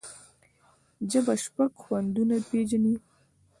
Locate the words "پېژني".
2.49-2.95